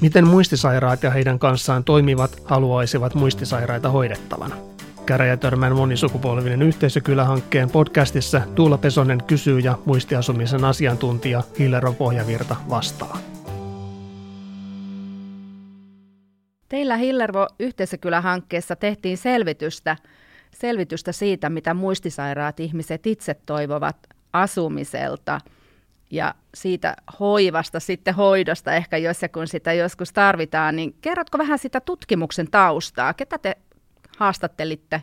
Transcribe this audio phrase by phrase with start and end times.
[0.00, 4.56] Miten muistisairaat ja heidän kanssaan toimivat haluaisivat muistisairaita hoidettavana?
[5.06, 13.18] Käräjätörmän monisukupolvinen yhteisökylähankkeen podcastissa Tuula Pesonen kysyy ja muistiasumisen asiantuntija Hillero Pohjavirta vastaa.
[16.68, 19.96] Teillä Hillervo yhteisökylähankkeessa tehtiin selvitystä,
[20.54, 23.96] selvitystä siitä, mitä muistisairaat ihmiset itse toivovat
[24.32, 25.40] asumiselta
[26.10, 31.58] ja siitä hoivasta, sitten hoidosta ehkä jos ja kun sitä joskus tarvitaan, niin kerrotko vähän
[31.58, 33.14] sitä tutkimuksen taustaa?
[33.14, 33.56] Ketä te
[34.18, 35.02] haastattelitte?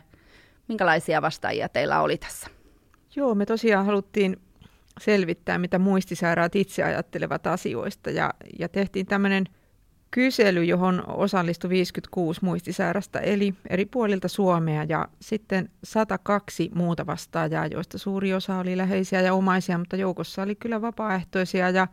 [0.68, 2.46] Minkälaisia vastaajia teillä oli tässä?
[3.16, 4.36] Joo, me tosiaan haluttiin
[5.00, 9.44] selvittää, mitä muistisairaat itse ajattelevat asioista ja, ja tehtiin tämmöinen
[10.10, 17.98] kysely, johon osallistui 56 muistisairasta eli eri puolilta Suomea ja sitten 102 muuta vastaajaa, joista
[17.98, 21.86] suuri osa oli läheisiä ja omaisia, mutta joukossa oli kyllä vapaaehtoisia ja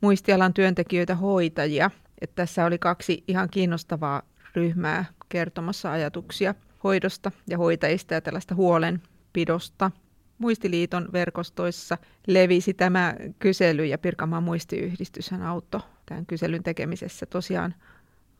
[0.00, 1.90] muistialan työntekijöitä hoitajia.
[2.20, 4.22] Että tässä oli kaksi ihan kiinnostavaa
[4.54, 9.90] ryhmää kertomassa ajatuksia hoidosta ja hoitajista ja tällaista huolenpidosta.
[10.38, 17.26] Muistiliiton verkostoissa levisi tämä kysely ja Pirkanmaan muistiyhdistyshän auttoi tämän kyselyn tekemisessä.
[17.26, 17.74] Tosiaan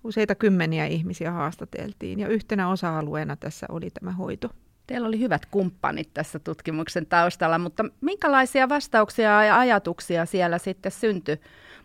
[0.05, 4.51] useita kymmeniä ihmisiä haastateltiin ja yhtenä osa-alueena tässä oli tämä hoito.
[4.87, 11.41] Teillä oli hyvät kumppanit tässä tutkimuksen taustalla, mutta minkälaisia vastauksia ja ajatuksia siellä sitten syntyi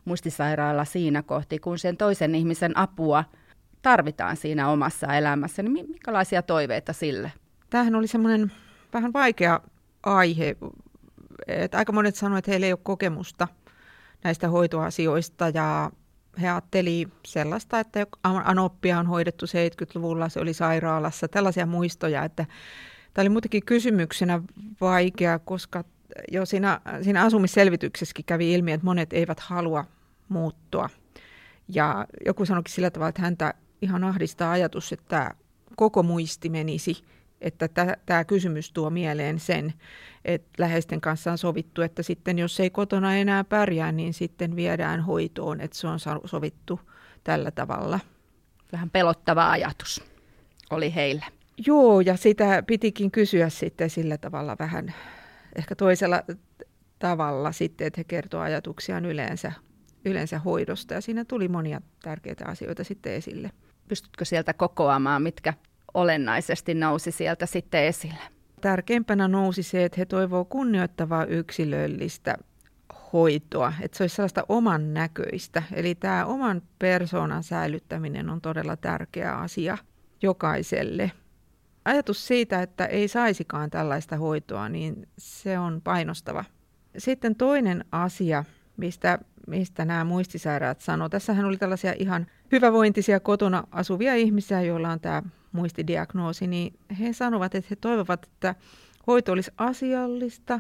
[0.06, 3.24] muistisairaalla siinä kohti, kun sen toisen ihmisen apua
[3.82, 7.32] tarvitaan siinä omassa elämässä, niin minkälaisia toiveita sille?
[7.70, 8.52] Tämähän oli semmoinen
[8.94, 9.60] vähän vaikea
[10.04, 10.56] aihe.
[11.48, 13.48] Että aika monet sanoivat, että heillä ei ole kokemusta
[14.24, 15.92] näistä hoitoasioista ja
[16.42, 22.46] he ajatteli sellaista, että anoppia on hoidettu 70-luvulla, se oli sairaalassa, tällaisia muistoja, että
[23.14, 24.42] tämä oli muutenkin kysymyksenä
[24.82, 25.84] vaikea, koska
[26.32, 29.86] jo siinä, siinä asumisselvityksessäkin kävi ilmi, että monet eivät halua
[30.30, 30.90] muuttua.
[31.68, 35.36] Ja joku sanoikin sillä tavalla, että häntä ihan ahdistaa ajatus, että
[35.76, 37.04] koko muisti menisi
[37.42, 37.70] että
[38.06, 39.74] tämä kysymys tuo mieleen sen,
[40.26, 45.02] että läheisten kanssa on sovittu, että sitten jos ei kotona enää pärjää, niin sitten viedään
[45.02, 46.80] hoitoon, että se on sovittu
[47.24, 48.00] tällä tavalla.
[48.72, 50.04] Vähän pelottava ajatus
[50.70, 51.26] oli heille.
[51.66, 54.94] Joo, ja sitä pitikin kysyä sitten sillä tavalla vähän
[55.56, 56.24] ehkä toisella
[57.00, 59.52] tavalla sitten, että he kertoo ajatuksiaan yleensä,
[60.06, 60.94] yleensä hoidosta.
[60.94, 63.52] Ja siinä tuli monia tärkeitä asioita sitten esille.
[63.88, 65.54] Pystytkö sieltä kokoamaan, mitkä
[65.94, 68.20] olennaisesti nousi sieltä sitten esille?
[68.62, 72.38] Tärkeimpänä nousi se, että he toivoo kunnioittavaa yksilöllistä
[73.14, 75.64] hoitoa, että se olisi sellaista oman näköistä.
[75.74, 79.78] Eli tämä oman persoonan säilyttäminen on todella tärkeä asia
[80.22, 81.12] jokaiselle.
[81.86, 86.46] Ajatus siitä, että ei saisikaan tällaista hoitoa, niin se on painostava.
[86.98, 88.44] Sitten toinen asia,
[88.78, 91.10] mistä, mistä nämä muistisairaat sanoo.
[91.10, 97.56] Tässähän oli tällaisia ihan hyvävointisia kotona asuvia ihmisiä, joilla on tämä muistidiagnoosi, niin he sanovat,
[97.56, 98.56] että he toivovat, että
[99.08, 100.60] hoito olisi asiallista,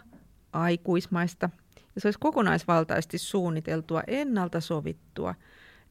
[0.54, 1.50] aikuismaista
[1.96, 5.36] ja se olisi kokonaisvaltaisesti suunniteltua, ennalta sovittua,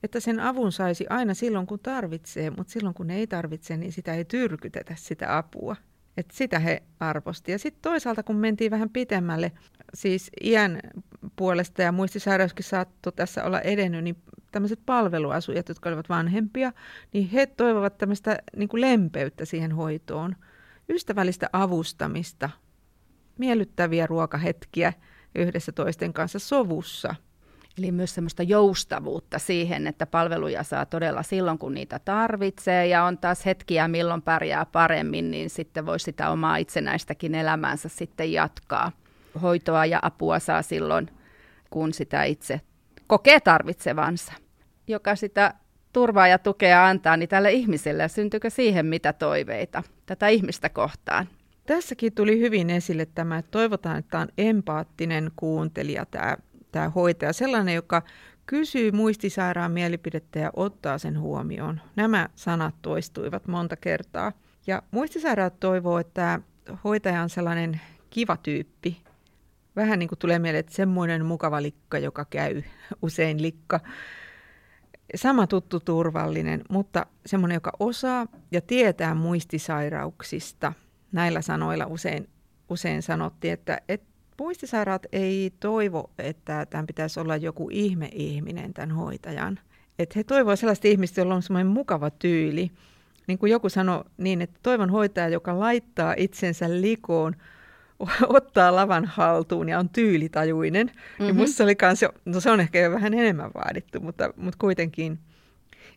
[0.03, 4.15] että sen avun saisi aina silloin, kun tarvitsee, mutta silloin, kun ei tarvitse, niin sitä
[4.15, 5.77] ei tyrkytetä sitä apua.
[6.17, 7.53] Että sitä he arvosti.
[7.53, 9.53] Ja sitten toisaalta, kun mentiin vähän pitemmälle,
[9.95, 10.81] siis iän
[11.37, 14.17] puolesta ja muistisairauskin saattoi tässä olla edennyt, niin
[14.53, 16.73] tämmöiset palveluasujat, jotka olivat vanhempia,
[17.13, 20.37] niin he toivovat tämmöistä niin kuin lempeyttä siihen hoitoon,
[20.89, 22.51] ystävällistä avustamista,
[23.39, 24.93] miellyttäviä ruokahetkiä
[25.35, 27.15] yhdessä toisten kanssa sovussa.
[27.79, 33.19] Eli myös semmoista joustavuutta siihen, että palveluja saa todella silloin, kun niitä tarvitsee, ja on
[33.19, 38.93] taas hetkiä, milloin pärjää paremmin, niin sitten voi sitä omaa itsenäistäkin elämäänsä sitten jatkaa.
[39.43, 41.11] Hoitoa ja apua saa silloin,
[41.71, 42.61] kun sitä itse
[43.09, 44.33] kokee tarvitsevansa,
[44.87, 45.55] joka sitä
[45.93, 51.29] turvaa ja tukea antaa, niin tälle ihmiselle syntyykö siihen mitä toiveita tätä ihmistä kohtaan?
[51.67, 56.37] Tässäkin tuli hyvin esille tämä, että toivotaan, että on empaattinen kuuntelija tämä,
[56.73, 58.03] tämä hoitaja, sellainen, joka
[58.47, 61.81] kysyy muistisairaan mielipidettä ja ottaa sen huomioon.
[61.97, 64.33] Nämä sanat toistuivat monta kertaa.
[64.67, 66.41] Ja muistisairaat toivoo, että
[66.85, 67.81] hoitaja on sellainen
[68.11, 69.03] kiva tyyppi,
[69.79, 72.63] vähän niin kuin tulee mieleen, että semmoinen mukava likka, joka käy,
[73.03, 73.81] usein likka.
[75.15, 80.73] Sama tuttu turvallinen, mutta semmoinen, joka osaa ja tietää muistisairauksista.
[81.13, 82.29] Näillä sanoilla usein,
[82.69, 84.07] usein sanottiin, että, että
[84.39, 89.59] muistisairaat ei toivo, että tämän pitäisi olla joku ihme-ihminen, tämän hoitajan.
[89.99, 92.71] Että he toivovat sellaista ihmistä, jolla on semmoinen mukava tyyli.
[93.27, 97.37] Niin kuin joku sanoi niin, että toivon hoitaja, joka laittaa itsensä likoon–
[98.29, 100.87] ottaa lavan haltuun ja on tyylitajuinen.
[100.87, 101.27] Mm-hmm.
[101.27, 104.31] Ja musta se oli kans jo, no se on ehkä jo vähän enemmän vaadittu, mutta,
[104.37, 105.19] mutta kuitenkin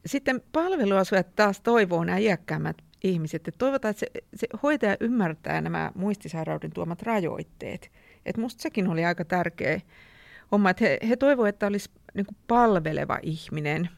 [0.05, 5.91] Sitten palveluasujat taas toivoo nämä iäkkäämmät ihmiset, että toivotaan, että se, se hoitaja ymmärtää nämä
[5.95, 7.91] muistisairauden tuomat rajoitteet.
[8.25, 9.81] Että musta sekin oli aika tärkeä
[10.51, 13.89] homma, että he, he toivoivat, että olisi niin palveleva ihminen,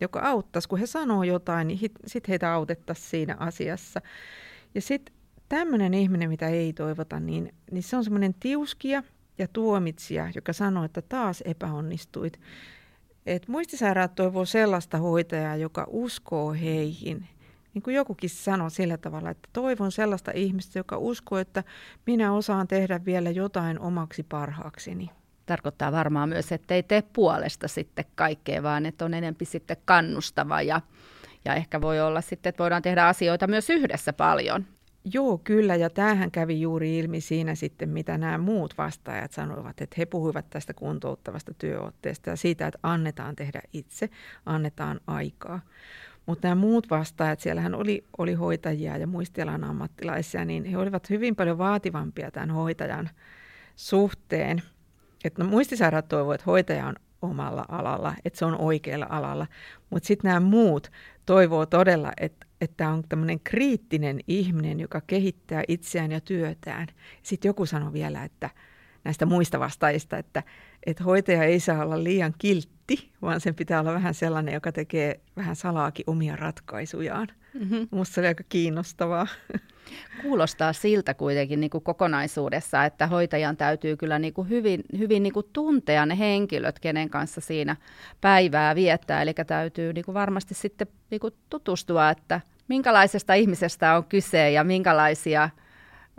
[0.00, 4.00] joka auttaisi, kun he sanoo jotain, niin sitten heitä autettaisiin siinä asiassa.
[4.74, 5.14] Ja sitten
[5.52, 9.02] tämmöinen ihminen, mitä ei toivota, niin, niin se on semmoinen tiuskia
[9.38, 12.40] ja tuomitsija, joka sanoo, että taas epäonnistuit.
[13.26, 17.28] Et muistisairaat toivoo sellaista hoitajaa, joka uskoo heihin.
[17.74, 21.64] Niin kuin jokukin sanoi sillä tavalla, että toivon sellaista ihmistä, joka uskoo, että
[22.06, 25.10] minä osaan tehdä vielä jotain omaksi parhaakseni.
[25.46, 30.62] Tarkoittaa varmaan myös, että ei tee puolesta sitten kaikkea, vaan että on enempi sitten kannustava
[30.62, 30.80] ja,
[31.44, 34.66] ja ehkä voi olla sitten, että voidaan tehdä asioita myös yhdessä paljon.
[35.04, 39.94] Joo, kyllä, ja tämähän kävi juuri ilmi siinä sitten, mitä nämä muut vastaajat sanoivat, että
[39.98, 44.08] he puhuivat tästä kuntouttavasta työotteesta ja siitä, että annetaan tehdä itse,
[44.46, 45.60] annetaan aikaa.
[46.26, 51.36] Mutta nämä muut vastaajat, siellähän oli, oli hoitajia ja muistialan ammattilaisia, niin he olivat hyvin
[51.36, 53.10] paljon vaativampia tämän hoitajan
[53.76, 54.62] suhteen.
[55.24, 59.46] Että no, muistisairaat toivovat, että hoitaja on omalla alalla, että se on oikealla alalla,
[59.90, 60.90] mutta sitten nämä muut
[61.26, 66.88] toivoo todella, että että on tämmöinen kriittinen ihminen, joka kehittää itseään ja työtään.
[67.22, 68.50] Sitten joku sanoi vielä, että
[69.04, 70.42] näistä muista vastaajista, että,
[70.86, 75.20] että hoitaja ei saa olla liian kiltti, vaan sen pitää olla vähän sellainen, joka tekee
[75.36, 77.28] vähän salaakin omia ratkaisujaan.
[77.54, 77.88] Mm-hmm.
[77.90, 79.26] Minusta se oli aika kiinnostavaa.
[80.22, 85.32] Kuulostaa siltä kuitenkin niin kuin kokonaisuudessa, että hoitajan täytyy kyllä niin kuin hyvin, hyvin niin
[85.32, 87.76] kuin tuntea ne henkilöt, kenen kanssa siinä
[88.20, 89.22] päivää viettää.
[89.22, 94.64] Eli täytyy niin kuin varmasti sitten niin kuin tutustua, että minkälaisesta ihmisestä on kyse ja
[94.64, 95.50] minkälaisia,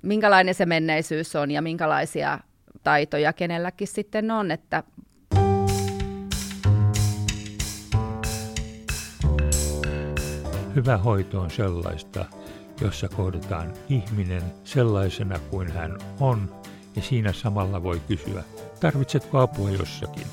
[0.03, 2.39] minkälainen se menneisyys on ja minkälaisia
[2.83, 4.83] taitoja kenelläkin sitten on, että
[10.75, 12.25] Hyvä hoito on sellaista,
[12.81, 16.55] jossa kohdataan ihminen sellaisena kuin hän on,
[16.95, 18.43] ja siinä samalla voi kysyä,
[18.79, 20.27] tarvitsetko apua jossakin?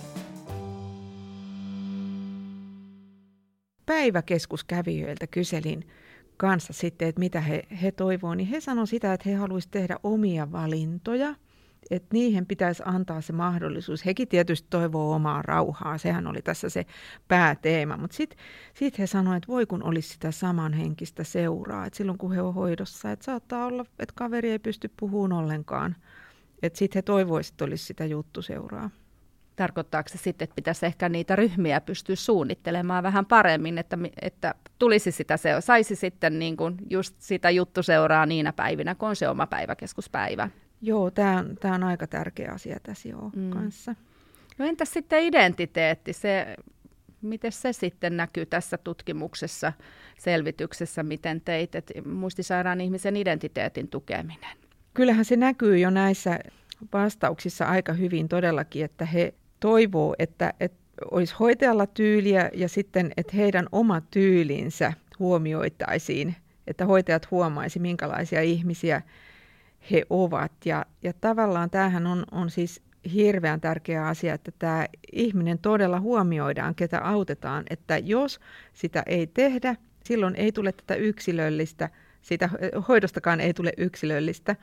[3.87, 5.89] Päiväkeskuskävijöiltä kyselin
[6.37, 9.97] kanssa sitten, että mitä he, he toivoo, niin he sanoivat sitä, että he haluaisivat tehdä
[10.03, 11.35] omia valintoja,
[11.91, 14.07] että niihin pitäisi antaa se mahdollisuus.
[14.07, 16.87] Hekin tietysti toivoo omaa rauhaa, sehän oli tässä se
[17.29, 18.39] pääteema, mutta sitten
[18.75, 22.55] sit he sanoivat, että voi kun olisi sitä samanhenkistä seuraa, että silloin kun he on
[22.55, 25.97] hoidossa, että saattaa olla, että kaveri ei pysty puhumaan ollenkaan,
[26.63, 28.91] että sitten he toivoisivat, että olisi sitä juttuseuraa.
[29.57, 35.13] Tarkoittaako se sitten, että pitäisi ehkä niitä ryhmiä pystyä suunnittelemaan vähän paremmin, että, että tulisi
[35.13, 39.47] sitä, se, saisi sitten niin kuin just sitä juttuseuraa niinä päivinä, kun on se oma
[39.47, 40.49] päiväkeskuspäivä?
[40.83, 43.51] Joo, tämä on, on aika tärkeä asia tässä joo mm.
[43.51, 43.95] kanssa.
[44.59, 46.13] No entäs sitten identiteetti?
[46.13, 46.57] Se,
[47.23, 49.73] miten se sitten näkyy tässä tutkimuksessa,
[50.19, 54.57] selvityksessä, miten teit, että muistisairaan ihmisen identiteetin tukeminen?
[54.95, 56.39] Kyllähän se näkyy jo näissä
[56.93, 60.81] vastauksissa aika hyvin todellakin, että he toivoo, että, että
[61.11, 66.37] olisi hoitajalla tyyliä ja sitten, että heidän oma tyylinsä huomioitaisiin,
[66.67, 69.03] että hoitajat huomaisi, minkälaisia ihmisiä
[69.91, 70.53] he ovat.
[70.65, 72.83] Ja, ja tavallaan tämähän on, on siis
[73.15, 77.65] hirveän tärkeä asia, että tämä ihminen todella huomioidaan, ketä autetaan.
[77.71, 78.41] Että jos
[78.73, 81.89] sitä ei tehdä, silloin ei tule tätä yksilöllistä,
[82.23, 82.51] siitä
[82.89, 84.57] hoidostakaan ei tule yksilöllistä.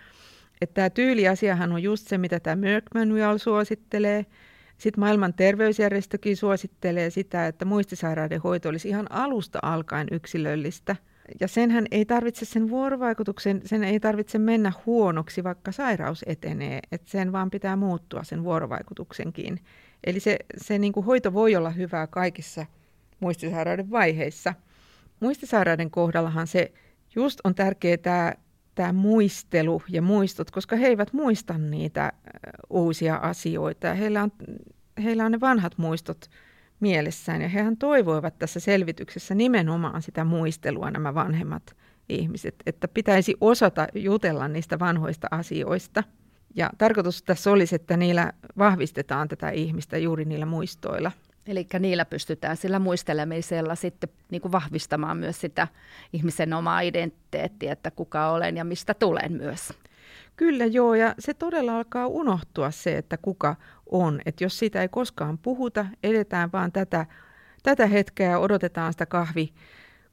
[0.61, 4.25] Että tämä tyyliasiahan on just se, mitä tämä Merck Manual suosittelee–
[4.77, 10.95] sitten maailman terveysjärjestökin suosittelee sitä, että muistisairaiden hoito olisi ihan alusta alkaen yksilöllistä.
[11.39, 17.11] Ja senhän ei tarvitse sen vuorovaikutuksen, sen ei tarvitse mennä huonoksi, vaikka sairaus etenee, että
[17.11, 19.59] sen vaan pitää muuttua sen vuorovaikutuksenkin.
[20.03, 22.65] Eli se, se niin kuin hoito voi olla hyvää kaikissa
[23.19, 24.53] muistisairauden vaiheissa.
[25.19, 26.71] Muistisairaiden kohdallahan se
[27.15, 28.33] just on tärkeää tämä,
[28.75, 32.11] tämä muistelu ja muistot, koska he eivät muista niitä
[32.69, 33.93] uusia asioita.
[33.93, 34.31] Heillä, on,
[35.03, 36.29] heillä on ne vanhat muistot
[36.79, 41.75] mielessään ja hehän toivoivat tässä selvityksessä nimenomaan sitä muistelua nämä vanhemmat
[42.09, 46.03] ihmiset, että pitäisi osata jutella niistä vanhoista asioista.
[46.55, 51.11] Ja tarkoitus tässä olisi, että niillä vahvistetaan tätä ihmistä juuri niillä muistoilla.
[51.47, 55.67] Eli niillä pystytään sillä muistelemisella sitten niin kuin vahvistamaan myös sitä
[56.13, 59.73] ihmisen omaa identiteettiä, että kuka olen ja mistä tulen myös.
[60.35, 63.55] Kyllä joo, ja se todella alkaa unohtua se, että kuka
[63.91, 64.21] on.
[64.25, 67.05] Että jos siitä ei koskaan puhuta, edetään vaan tätä,
[67.63, 69.53] tätä hetkeä ja odotetaan sitä kahvi,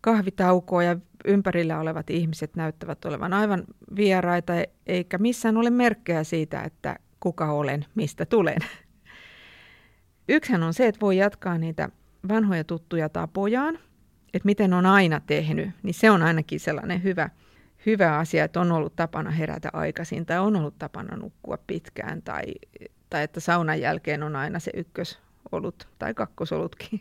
[0.00, 3.64] kahvitaukoa ja ympärillä olevat ihmiset näyttävät olevan aivan
[3.96, 4.52] vieraita,
[4.86, 8.58] eikä missään ole merkkejä siitä, että kuka olen, mistä tulen.
[10.28, 11.88] Yksihän on se, että voi jatkaa niitä
[12.28, 13.78] vanhoja tuttuja tapojaan,
[14.34, 17.30] että miten on aina tehnyt, niin se on ainakin sellainen hyvä,
[17.86, 22.42] hyvä asia, että on ollut tapana herätä aikaisin tai on ollut tapana nukkua pitkään tai,
[23.10, 27.00] tai että saunan jälkeen on aina se ykkösolut tai kakkosolutkin.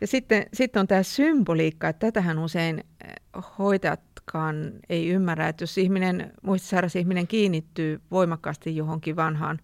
[0.00, 5.78] Ja sitten, sitten on tämä symboliikka, että tätähän usein eh, hoitajatkaan ei ymmärrä, että jos
[5.78, 9.58] ihminen, muistisairas ihminen kiinnittyy voimakkaasti johonkin vanhaan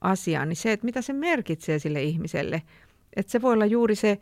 [0.00, 2.62] asiaan, niin se, että mitä se merkitsee sille ihmiselle,
[3.16, 4.18] että se voi olla juuri se,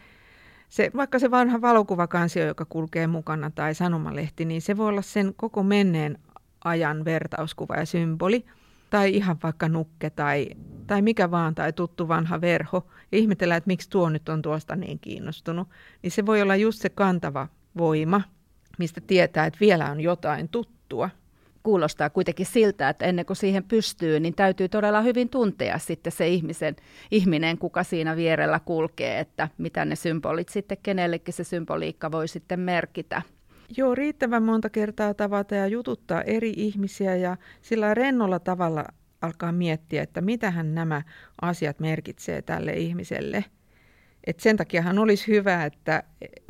[0.68, 5.35] se, vaikka se vanha valokuvakansio, joka kulkee mukana, tai sanomalehti, niin se voi olla sen
[5.37, 6.18] koko menneen
[6.64, 8.44] ajan vertauskuva ja symboli,
[8.90, 10.49] tai ihan vaikka nukke tai,
[10.87, 14.76] tai mikä vaan, tai tuttu vanha verho, ja ihmetellään, että miksi tuo nyt on tuosta
[14.76, 15.68] niin kiinnostunut,
[16.02, 18.20] niin se voi olla just se kantava voima,
[18.78, 21.11] mistä tietää, että vielä on jotain tuttua
[21.66, 26.28] kuulostaa kuitenkin siltä, että ennen kuin siihen pystyy, niin täytyy todella hyvin tuntea sitten se
[26.28, 26.76] ihmisen,
[27.11, 32.61] ihminen, kuka siinä vierellä kulkee, että mitä ne symbolit sitten kenellekin se symboliikka voi sitten
[32.61, 33.23] merkitä.
[33.76, 38.85] Joo, riittävän monta kertaa tavata ja jututtaa eri ihmisiä ja sillä rennolla tavalla
[39.23, 41.02] alkaa miettiä, että mitähän nämä
[41.42, 43.44] asiat merkitsee tälle ihmiselle–
[44.26, 46.02] et sen takiahan olisi hyvä, että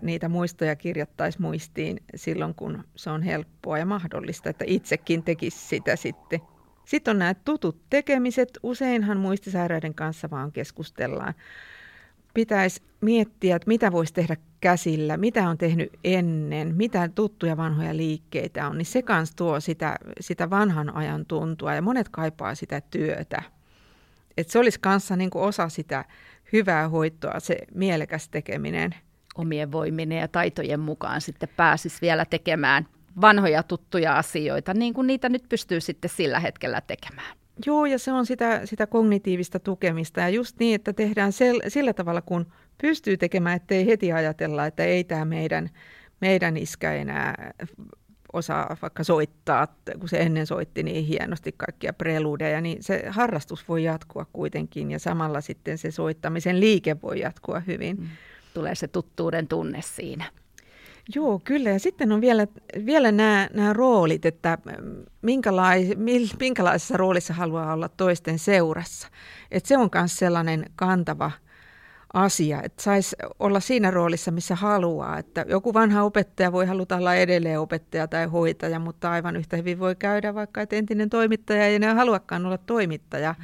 [0.03, 5.97] niitä muistoja kirjattaisiin muistiin silloin, kun se on helppoa ja mahdollista, että itsekin tekisi sitä
[5.97, 6.41] sitten.
[6.85, 8.59] Sitten on nämä tutut tekemiset.
[8.63, 11.35] Useinhan muistisairaiden kanssa vaan keskustellaan.
[12.35, 18.69] Pitäisi miettiä, että mitä voisi tehdä käsillä, mitä on tehnyt ennen, mitä tuttuja vanhoja liikkeitä
[18.69, 23.43] on, niin se kanssa tuo sitä, sitä vanhan ajan tuntua ja monet kaipaa sitä työtä.
[24.37, 26.05] Et se olisi kanssa niin osa sitä
[26.53, 28.95] hyvää hoitoa se mielekäs tekeminen.
[29.35, 32.87] Omien voiminen ja taitojen mukaan sitten pääsisi vielä tekemään
[33.21, 37.37] vanhoja tuttuja asioita, niin kuin niitä nyt pystyy sitten sillä hetkellä tekemään.
[37.67, 40.21] Joo, ja se on sitä, sitä kognitiivista tukemista.
[40.21, 42.47] Ja just niin, että tehdään sel, sillä tavalla, kun
[42.83, 45.71] pystyy tekemään, ettei heti ajatella, että ei tämä meidän,
[46.21, 47.53] meidän iskä enää
[48.33, 49.67] osaa vaikka soittaa,
[49.99, 54.99] kun se ennen soitti niin hienosti kaikkia preludeja, niin se harrastus voi jatkua kuitenkin ja
[54.99, 57.97] samalla sitten se soittamisen liike voi jatkua hyvin.
[58.01, 58.07] Mm.
[58.55, 60.25] Tulee se tuttuuden tunne siinä.
[61.15, 61.71] Joo, kyllä.
[61.71, 62.47] Ja sitten on vielä,
[62.87, 64.59] vielä nämä, nämä roolit, että
[65.23, 65.89] minkälais,
[66.41, 69.09] minkälaisessa roolissa haluaa olla toisten seurassa.
[69.51, 71.31] Että se on myös sellainen kantava–
[72.15, 75.19] asia, että saisi olla siinä roolissa, missä haluaa.
[75.19, 79.79] Että joku vanha opettaja voi haluta olla edelleen opettaja tai hoitaja, mutta aivan yhtä hyvin
[79.79, 83.35] voi käydä vaikka, että entinen toimittaja ei enää haluakaan olla toimittaja.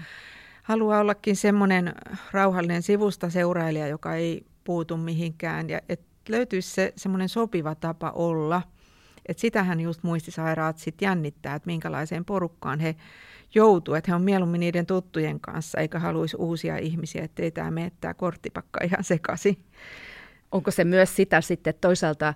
[0.63, 1.95] Haluaa ollakin semmoinen
[2.33, 8.63] rauhallinen sivusta seurailija, joka ei puutu mihinkään ja että löytyisi se semmoinen sopiva tapa olla.
[9.27, 12.97] Että sitähän just muistisairaat sitten jännittää, että minkälaiseen porukkaan he
[13.55, 17.93] joutuu, että he on mieluummin niiden tuttujen kanssa, eikä haluaisi uusia ihmisiä, ettei tämä mene
[18.01, 19.57] tämä korttipakka ihan sekaisin.
[20.53, 22.35] Onko se myös sitä sitten toisaalta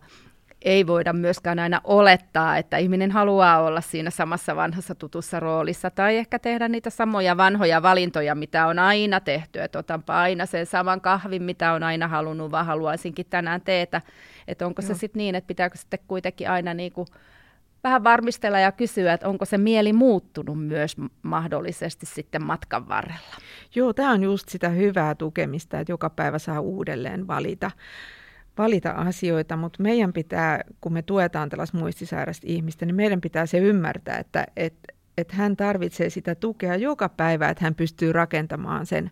[0.62, 6.16] ei voida myöskään aina olettaa, että ihminen haluaa olla siinä samassa vanhassa tutussa roolissa tai
[6.16, 11.00] ehkä tehdä niitä samoja vanhoja valintoja, mitä on aina tehty, että otanpa aina sen saman
[11.00, 14.02] kahvin, mitä on aina halunnut, vaan haluaisinkin tänään teetä.
[14.48, 14.88] Että onko Joo.
[14.88, 17.06] se sitten niin, että pitääkö sitten kuitenkin aina niin kuin
[17.86, 23.36] vähän varmistella ja kysyä, että onko se mieli muuttunut myös mahdollisesti sitten matkan varrella.
[23.74, 27.70] Joo, tämä on just sitä hyvää tukemista, että joka päivä saa uudelleen valita,
[28.58, 33.58] valita asioita, mutta meidän pitää, kun me tuetaan tällaista muistisairasta ihmistä, niin meidän pitää se
[33.58, 39.10] ymmärtää, että, että, että hän tarvitsee sitä tukea joka päivä, että hän pystyy rakentamaan sen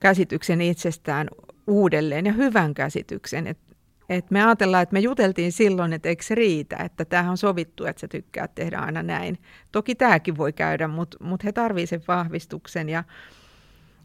[0.00, 1.28] käsityksen itsestään
[1.66, 3.46] uudelleen ja hyvän käsityksen.
[3.46, 3.73] Että
[4.08, 7.84] et me ajatellaan, että me juteltiin silloin, että eikö se riitä, että tämähän on sovittu,
[7.84, 9.38] että sä tykkää tehdä aina näin.
[9.72, 12.88] Toki tämäkin voi käydä, mutta mut he tarvitsevat sen vahvistuksen.
[12.88, 13.04] Ja,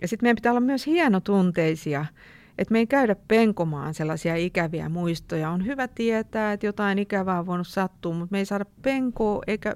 [0.02, 2.06] ja sitten meidän pitää olla myös hienotunteisia,
[2.58, 5.50] että me ei käydä penkomaan sellaisia ikäviä muistoja.
[5.50, 9.76] On hyvä tietää, että jotain ikävää on voinut sattua, mutta me ei saada penkoa eikä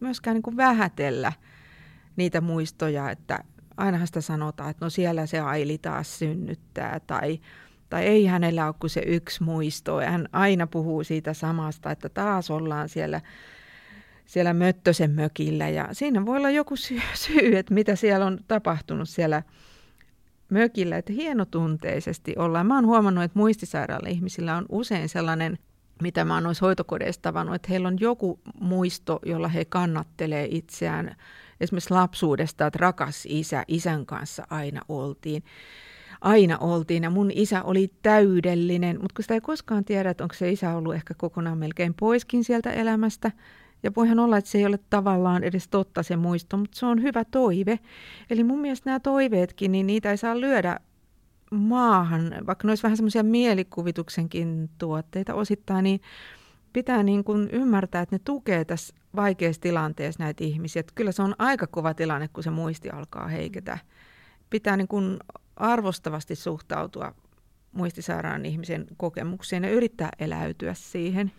[0.00, 1.32] myöskään niin kuin vähätellä
[2.16, 3.38] niitä muistoja, että
[3.76, 7.40] ainahan sitä sanotaan, että no siellä se Aili taas synnyttää tai–
[7.94, 10.00] tai ei hänellä ole kuin se yksi muisto.
[10.00, 13.20] Hän aina puhuu siitä samasta, että taas ollaan siellä,
[14.26, 19.08] siellä Möttösen mökillä ja siinä voi olla joku syy, syy, että mitä siellä on tapahtunut
[19.08, 19.42] siellä
[20.50, 22.66] mökillä, että hienotunteisesti ollaan.
[22.66, 25.58] Mä oon huomannut, että muistisairailla ihmisillä on usein sellainen,
[26.02, 31.16] mitä mä oon hoitokodeissa tavannut, että heillä on joku muisto, jolla he kannattelee itseään
[31.60, 35.42] esimerkiksi lapsuudesta, että rakas isä, isän kanssa aina oltiin
[36.24, 40.34] aina oltiin ja mun isä oli täydellinen, mutta kun sitä ei koskaan tiedä, että onko
[40.34, 43.32] se isä ollut ehkä kokonaan melkein poiskin sieltä elämästä.
[43.82, 47.02] Ja voihan olla, että se ei ole tavallaan edes totta se muisto, mutta se on
[47.02, 47.78] hyvä toive.
[48.30, 50.80] Eli mun mielestä nämä toiveetkin, niin niitä ei saa lyödä
[51.50, 56.00] maahan, vaikka ne olisi vähän semmoisia mielikuvituksenkin tuotteita osittain, niin
[56.72, 60.80] pitää niin kuin ymmärtää, että ne tukee tässä vaikeassa tilanteessa näitä ihmisiä.
[60.80, 63.78] Että kyllä se on aika kova tilanne, kun se muisti alkaa heiketä.
[64.50, 65.18] Pitää niin kuin
[65.56, 67.14] arvostavasti suhtautua
[67.72, 71.32] muistisairaan ihmisen kokemuksiin ja yrittää eläytyä siihen.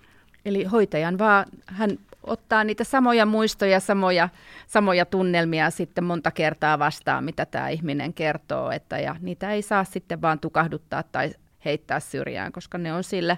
[0.46, 4.30] Eli hoitajan vaan, hän ottaa niitä samoja muistoja, samoja,
[4.68, 9.84] samoja tunnelmia sitten monta kertaa vastaan, mitä tämä ihminen kertoo, että ja niitä ei saa
[9.84, 11.34] sitten vaan tukahduttaa tai
[11.66, 13.38] heittää syrjään, koska ne on sille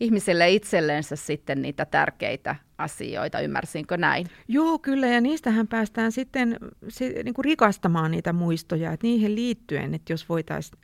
[0.00, 4.26] ihmiselle itsellensä sitten niitä tärkeitä asioita, ymmärsinkö näin?
[4.48, 9.94] Joo, kyllä, ja niistähän päästään sitten se, niin kuin rikastamaan niitä muistoja, että niihin liittyen,
[9.94, 10.80] että jos voitaisiin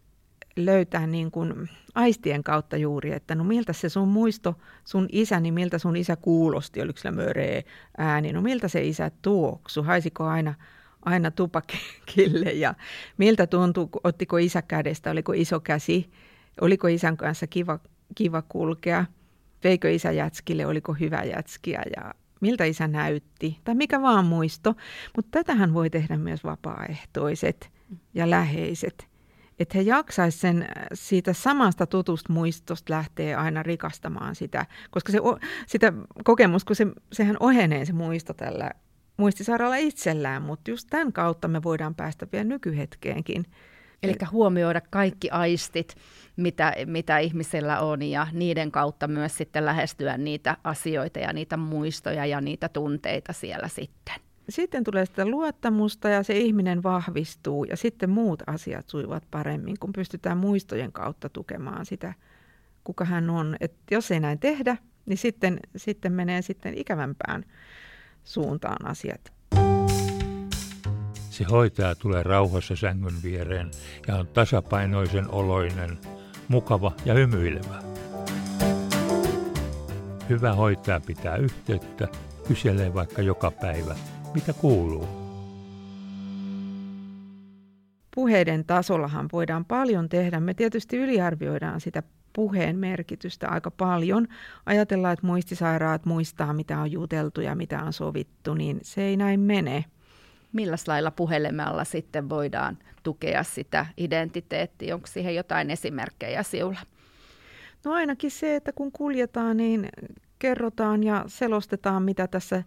[0.57, 4.55] löytää niin kuin aistien kautta juuri, että no miltä se sun muisto,
[4.85, 7.65] sun isä, niin miltä sun isä kuulosti, oliko sillä möree
[7.99, 10.55] ääni, no miltä se isä tuoksu, haisiko aina,
[11.03, 12.75] aina tupakille ja
[13.19, 16.11] miltä tuntuu, ottiko isä kädestä, oliko iso käsi,
[16.61, 17.79] oliko isän kanssa kiva,
[18.15, 19.05] kiva kulkea,
[19.65, 24.75] veikö isä jätskille, oliko hyvä jätskiä ja miltä isä näytti, tai mikä vaan muisto.
[25.17, 27.71] Mutta tätähän voi tehdä myös vapaaehtoiset
[28.15, 29.15] ja läheiset
[29.59, 35.19] että he jaksaisivat sen äh, siitä samasta tutusta muistosta lähtee aina rikastamaan sitä, koska se,
[35.67, 35.93] sitä
[36.25, 38.71] kokemus, kun se, sehän ohenee se muisto tällä
[39.17, 43.47] muistisairaalla itsellään, mutta just tämän kautta me voidaan päästä vielä nykyhetkeenkin.
[44.05, 45.97] Eli huomioida kaikki aistit,
[46.37, 52.27] mitä, mitä ihmisellä on, ja niiden kautta myös sitten lähestyä niitä asioita ja niitä muistoja
[52.27, 54.15] ja niitä tunteita siellä sitten
[54.49, 59.93] sitten tulee sitä luottamusta ja se ihminen vahvistuu ja sitten muut asiat sujuvat paremmin, kun
[59.93, 62.15] pystytään muistojen kautta tukemaan sitä,
[62.85, 63.57] kuka hän on.
[63.61, 67.45] Et jos ei näin tehdä, niin sitten, sitten menee sitten ikävämpään
[68.25, 69.34] suuntaan asiat.
[71.35, 73.71] Se hoitaja tulee rauhassa sängyn viereen
[74.09, 75.99] ja on tasapainoisen oloinen,
[76.49, 77.83] mukava ja hymyilevä.
[80.29, 82.09] Hyvä hoitaja pitää yhteyttä,
[82.49, 83.97] kyselee vaikka joka päivä
[84.35, 85.09] mitä kuuluu?
[88.15, 90.41] Puheiden tasollahan voidaan paljon tehdä.
[90.41, 94.29] Me tietysti yliarvioidaan sitä puheen merkitystä aika paljon.
[94.67, 99.41] Ajatellaan, että muistisairaat muistaa, mitä on juteltu ja mitä on sovittu, niin se ei näin
[99.41, 99.85] mene.
[100.55, 104.95] Millä lailla puhelemalla sitten voidaan tukea sitä identiteettiä?
[104.95, 106.81] Onko siihen jotain esimerkkejä siulla?
[107.85, 109.89] No ainakin se, että kun kuljetaan, niin
[110.39, 112.63] kerrotaan ja selostetaan, mitä tässä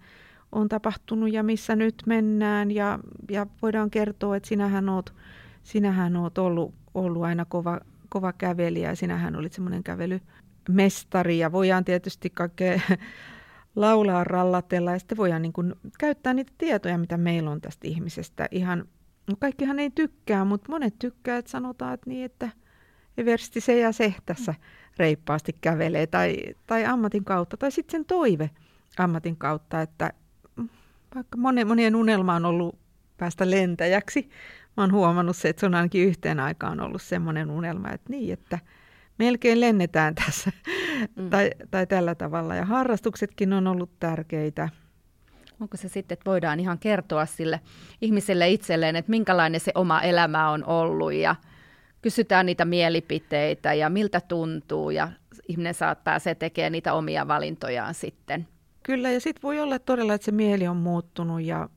[0.52, 5.14] on tapahtunut ja missä nyt mennään ja, ja voidaan kertoa, että sinähän oot,
[5.64, 11.86] sinähän oot ollut, ollut aina kova, kova kävelijä ja sinähän olit semmoinen kävelymestari ja voidaan
[11.86, 12.82] tietysti kaikkea
[13.78, 18.48] laulaa, rallatella ja sitten voidaan niin kuin käyttää niitä tietoja, mitä meillä on tästä ihmisestä.
[18.52, 18.86] Ihan,
[19.28, 22.50] no kaikkihan ei tykkää, mutta monet tykkää, että sanotaan, että niin, että
[23.18, 24.54] eversti se ja se tässä
[24.98, 26.38] reippaasti kävelee tai,
[26.68, 28.50] tai ammatin kautta tai sitten sen toive
[28.98, 30.14] ammatin kautta, että
[31.16, 32.80] vaikka monien, monien unelma on ollut
[33.18, 34.30] päästä lentäjäksi.
[34.78, 38.34] Mä oon huomannut se, että se on ainakin yhteen aikaan ollut semmoinen unelma, että niin,
[38.34, 38.60] että
[39.18, 40.52] melkein lennetään tässä
[41.16, 41.30] mm.
[41.30, 42.56] tai, tai tällä tavalla.
[42.56, 44.70] Ja harrastuksetkin on ollut tärkeitä.
[45.60, 47.62] Onko se sitten, että voidaan ihan kertoa sille
[48.02, 51.36] ihmiselle itselleen, että minkälainen se oma elämä on ollut ja
[52.02, 55.10] kysytään niitä mielipiteitä ja miltä tuntuu ja
[55.48, 58.48] ihminen saat pääsee tekemään niitä omia valintojaan sitten.
[58.84, 61.70] Kyllä, ja sitten voi olla todella, että se mieli on muuttunut ja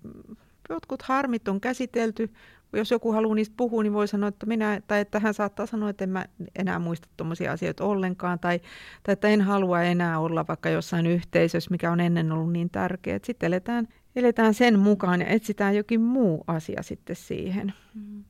[0.68, 2.30] jotkut harmit on käsitelty.
[2.72, 5.90] Jos joku haluaa niistä puhua, niin voi sanoa, että minä, tai että hän saattaa sanoa,
[5.90, 6.24] että en mä
[6.58, 8.60] enää muista tuommoisia asioita ollenkaan, tai,
[9.02, 13.20] tai että en halua enää olla vaikka jossain yhteisössä, mikä on ennen ollut niin tärkeä.
[13.24, 17.74] Sitten eletään, eletään sen mukaan ja etsitään jokin muu asia sitten siihen.
[17.94, 18.24] Mm.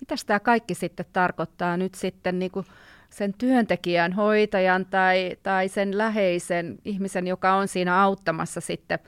[0.00, 2.66] Mitä tämä kaikki sitten tarkoittaa nyt sitten niin kuin
[3.10, 8.98] sen työntekijän, hoitajan tai, tai sen läheisen ihmisen, joka on siinä auttamassa sitten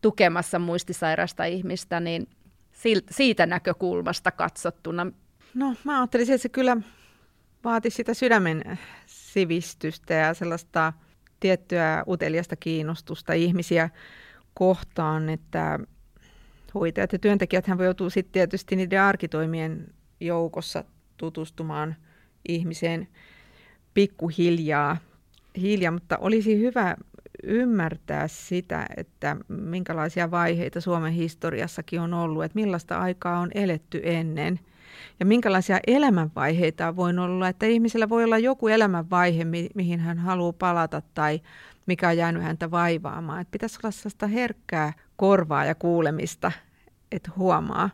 [0.00, 2.26] tukemassa muistisairasta ihmistä, niin
[3.10, 5.06] siitä näkökulmasta katsottuna?
[5.54, 6.76] No mä ajattelisin, että se kyllä
[7.64, 10.92] vaati sitä sydämen sivistystä ja sellaista
[11.40, 13.90] tiettyä uteliasta kiinnostusta ihmisiä
[14.54, 15.78] kohtaan, että
[16.74, 20.84] hoitajat ja työntekijät hän voi joutua sitten tietysti niiden arkitoimien joukossa
[21.16, 21.96] tutustumaan
[22.48, 23.08] ihmiseen
[23.94, 24.96] pikkuhiljaa,
[25.56, 26.96] hiljaa, mutta olisi hyvä
[27.42, 34.60] ymmärtää sitä, että minkälaisia vaiheita Suomen historiassakin on ollut, että millaista aikaa on eletty ennen
[35.20, 40.52] ja minkälaisia elämänvaiheita voinut olla, että ihmisellä voi olla joku elämänvaihe, mi- mihin hän haluaa
[40.52, 41.40] palata tai
[41.86, 43.40] mikä on jäänyt häntä vaivaamaan.
[43.40, 46.52] Että pitäisi olla sellaista herkkää korvaa ja kuulemista,
[47.12, 47.90] että huomaa.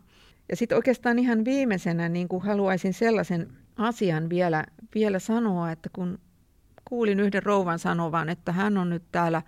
[0.48, 6.18] Ja sitten oikeastaan ihan viimeisenä niin kuin haluaisin sellaisen asian vielä, vielä sanoa, että kun
[6.88, 9.42] kuulin yhden rouvan sanovan, että hän on nyt täällä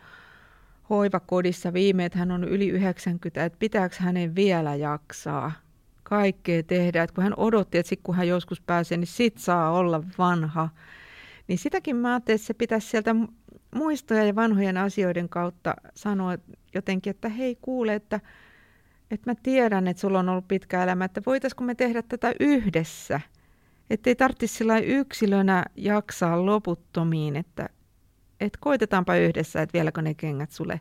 [0.90, 5.52] hoivakodissa viime, että hän on yli 90, että pitääkö hänen vielä jaksaa
[6.02, 7.02] kaikkea tehdä.
[7.02, 10.68] Että kun hän odotti, että sit kun hän joskus pääsee, niin sit saa olla vanha.
[11.48, 13.14] Niin sitäkin mä ajattelin, että se pitäisi sieltä
[13.74, 16.38] muistoja ja vanhojen asioiden kautta sanoa
[16.74, 18.20] jotenkin, että hei kuule, että,
[19.10, 23.20] että mä tiedän, että sulla on ollut pitkä elämä, että voitaisiko me tehdä tätä yhdessä.
[23.90, 27.68] Että ei tarvitsisi sillä yksilönä jaksaa loputtomiin, että,
[28.40, 30.80] että koitetaanpa yhdessä, että vieläkö ne kengät sulle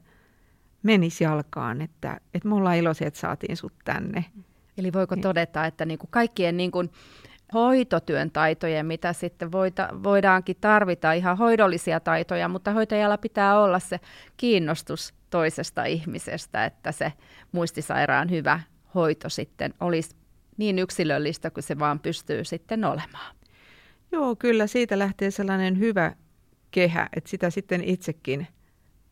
[0.84, 4.26] menisi jalkaan, että, että me ollaan iloisia, että saatiin sut tänne.
[4.78, 5.22] Eli voiko niin.
[5.22, 6.90] todeta, että niin kuin kaikkien niin kuin
[7.54, 14.00] hoitotyön taitojen, mitä sitten voita, voidaankin tarvita, ihan hoidollisia taitoja, mutta hoitajalla pitää olla se
[14.38, 17.14] kiinnostus toisesta ihmisestä, että se
[17.52, 18.60] muistisairaan hyvä
[18.96, 20.16] hoito sitten olisi
[20.60, 23.36] niin yksilöllistä kuin se vaan pystyy sitten olemaan.
[24.12, 26.16] Joo, kyllä siitä lähtee sellainen hyvä
[26.72, 28.48] kehä, että sitä sitten itsekin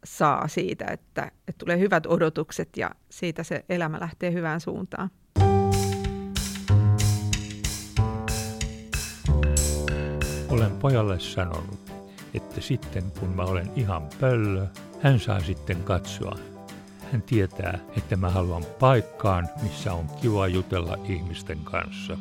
[0.04, 5.10] saa siitä, että, että tulee hyvät odotukset ja siitä se elämä lähtee hyvään suuntaan.
[10.50, 11.92] Olen pojalle sanonut,
[12.34, 14.66] että sitten kun mä olen ihan pöllö,
[15.02, 16.57] hän saa sitten katsoa.
[17.12, 22.18] Hän tietää, että mä haluan paikkaan, missä on kiva jutella ihmisten kanssa.